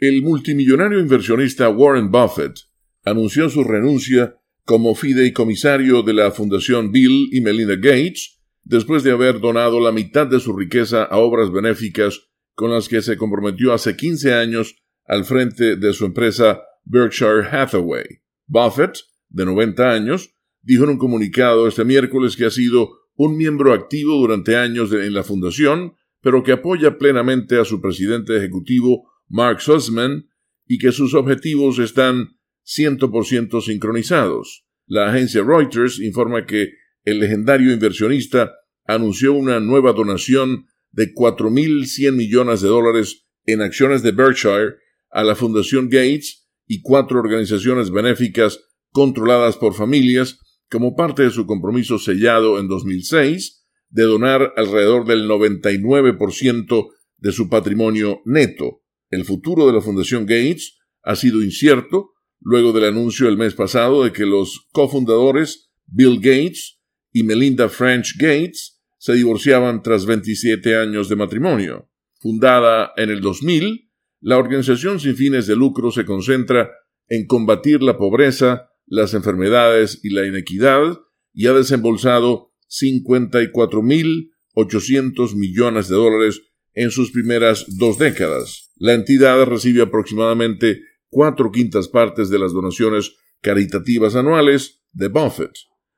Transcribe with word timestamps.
El 0.00 0.22
multimillonario 0.22 1.00
inversionista 1.00 1.68
Warren 1.70 2.12
Buffett 2.12 2.60
anunció 3.04 3.50
su 3.50 3.64
renuncia 3.64 4.36
como 4.64 4.94
fideicomisario 4.94 6.04
de 6.04 6.14
la 6.14 6.30
Fundación 6.30 6.92
Bill 6.92 7.30
y 7.32 7.40
Melinda 7.40 7.74
Gates 7.74 8.38
después 8.62 9.02
de 9.02 9.10
haber 9.10 9.40
donado 9.40 9.80
la 9.80 9.90
mitad 9.90 10.28
de 10.28 10.38
su 10.38 10.56
riqueza 10.56 11.02
a 11.02 11.16
obras 11.18 11.50
benéficas 11.50 12.28
con 12.54 12.70
las 12.70 12.88
que 12.88 13.02
se 13.02 13.16
comprometió 13.16 13.72
hace 13.72 13.96
15 13.96 14.34
años 14.34 14.76
al 15.04 15.24
frente 15.24 15.74
de 15.74 15.92
su 15.92 16.04
empresa 16.04 16.60
Berkshire 16.84 17.48
Hathaway. 17.50 18.20
Buffett, 18.46 18.98
de 19.30 19.46
90 19.46 19.90
años, 19.90 20.32
dijo 20.62 20.84
en 20.84 20.90
un 20.90 20.98
comunicado 20.98 21.66
este 21.66 21.84
miércoles 21.84 22.36
que 22.36 22.44
ha 22.44 22.50
sido 22.50 22.90
un 23.16 23.36
miembro 23.36 23.72
activo 23.72 24.14
durante 24.14 24.54
años 24.54 24.92
en 24.92 25.12
la 25.12 25.24
fundación, 25.24 25.94
pero 26.20 26.44
que 26.44 26.52
apoya 26.52 26.98
plenamente 26.98 27.58
a 27.58 27.64
su 27.64 27.80
presidente 27.80 28.36
ejecutivo 28.36 29.07
Mark 29.28 29.60
Sussman 29.60 30.28
y 30.66 30.78
que 30.78 30.92
sus 30.92 31.14
objetivos 31.14 31.78
están 31.78 32.38
100% 32.66 33.62
sincronizados. 33.62 34.66
La 34.86 35.10
agencia 35.10 35.42
Reuters 35.42 36.00
informa 36.00 36.46
que 36.46 36.72
el 37.04 37.20
legendario 37.20 37.72
inversionista 37.72 38.54
anunció 38.84 39.32
una 39.32 39.60
nueva 39.60 39.92
donación 39.92 40.66
de 40.90 41.12
4.100 41.14 42.12
millones 42.12 42.60
de 42.60 42.68
dólares 42.68 43.26
en 43.44 43.62
acciones 43.62 44.02
de 44.02 44.12
Berkshire 44.12 44.76
a 45.10 45.24
la 45.24 45.34
Fundación 45.34 45.88
Gates 45.88 46.48
y 46.66 46.82
cuatro 46.82 47.18
organizaciones 47.18 47.90
benéficas 47.90 48.60
controladas 48.90 49.56
por 49.56 49.74
familias 49.74 50.38
como 50.70 50.94
parte 50.94 51.22
de 51.22 51.30
su 51.30 51.46
compromiso 51.46 51.98
sellado 51.98 52.58
en 52.58 52.68
2006 52.68 53.66
de 53.90 54.02
donar 54.02 54.52
alrededor 54.56 55.06
del 55.06 55.28
99% 55.28 56.88
de 57.16 57.32
su 57.32 57.48
patrimonio 57.48 58.20
neto. 58.24 58.77
El 59.10 59.24
futuro 59.24 59.66
de 59.66 59.72
la 59.72 59.80
Fundación 59.80 60.26
Gates 60.26 60.78
ha 61.02 61.16
sido 61.16 61.42
incierto 61.42 62.12
luego 62.40 62.72
del 62.72 62.84
anuncio 62.84 63.28
el 63.28 63.36
mes 63.36 63.54
pasado 63.54 64.04
de 64.04 64.12
que 64.12 64.24
los 64.26 64.68
cofundadores 64.72 65.70
Bill 65.86 66.16
Gates 66.16 66.80
y 67.12 67.22
Melinda 67.22 67.68
French 67.68 68.16
Gates 68.18 68.80
se 68.98 69.14
divorciaban 69.14 69.82
tras 69.82 70.04
27 70.06 70.76
años 70.76 71.08
de 71.08 71.16
matrimonio. 71.16 71.90
Fundada 72.20 72.92
en 72.96 73.10
el 73.10 73.20
2000, 73.20 73.90
la 74.20 74.36
organización 74.36 74.98
sin 75.00 75.16
fines 75.16 75.46
de 75.46 75.56
lucro 75.56 75.90
se 75.90 76.04
concentra 76.04 76.70
en 77.08 77.26
combatir 77.26 77.82
la 77.82 77.96
pobreza, 77.96 78.68
las 78.86 79.14
enfermedades 79.14 80.00
y 80.02 80.10
la 80.10 80.26
inequidad 80.26 80.98
y 81.32 81.46
ha 81.46 81.54
desembolsado 81.54 82.52
54.800 82.68 85.34
millones 85.34 85.88
de 85.88 85.94
dólares 85.94 86.42
en 86.74 86.90
sus 86.90 87.12
primeras 87.12 87.64
dos 87.78 87.96
décadas. 87.98 88.67
La 88.78 88.94
entidad 88.94 89.44
recibe 89.44 89.82
aproximadamente 89.82 90.80
cuatro 91.08 91.50
quintas 91.50 91.88
partes 91.88 92.30
de 92.30 92.38
las 92.38 92.52
donaciones 92.52 93.16
caritativas 93.40 94.14
anuales 94.14 94.82
de 94.92 95.08
Buffett. 95.08 95.52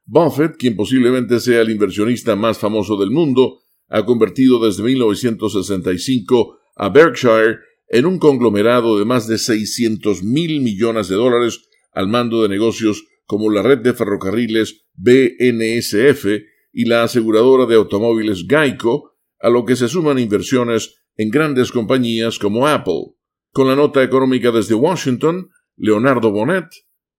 Buffett, 0.07 0.57
quien 0.57 0.77
posiblemente 0.77 1.41
sea 1.41 1.61
el 1.61 1.71
inversionista 1.71 2.37
más 2.37 2.59
famoso 2.59 2.97
del 2.97 3.11
mundo, 3.11 3.61
ha 3.89 4.05
convertido 4.05 4.65
desde 4.65 4.83
1965 4.83 6.59
a 6.77 6.89
Berkshire 6.89 7.59
en 7.89 8.07
un 8.07 8.19
conglomerado 8.19 8.99
de 8.99 9.05
más 9.05 9.27
de 9.27 9.37
600 9.37 10.23
mil 10.23 10.61
millones 10.61 11.09
de 11.09 11.17
dólares 11.17 11.69
al 11.93 12.09
mando 12.09 12.43
de 12.43 12.49
negocios 12.49 13.05
como 13.27 13.51
la 13.51 13.63
red 13.63 13.79
de 13.79 13.93
ferrocarriles 13.93 14.87
BNSF 14.95 16.27
y 16.73 16.85
la 16.85 17.03
aseguradora 17.03 17.67
de 17.67 17.75
automóviles 17.75 18.47
Geico, 18.49 19.17
a 19.41 19.51
lo 19.51 19.65
que 19.65 19.77
se 19.77 19.89
suman 19.89 20.19
inversiones 20.19 21.01
en 21.21 21.29
grandes 21.29 21.71
compañías 21.71 22.39
como 22.39 22.67
Apple. 22.67 23.13
Con 23.53 23.69
la 23.69 23.77
nota 23.77 24.03
económica 24.03 24.51
desde 24.51 24.75
Washington, 24.75 25.51
Leonardo 25.77 26.33
Bonet, 26.33 26.65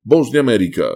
Voz 0.01 0.31
de 0.31 0.39
América. 0.39 0.89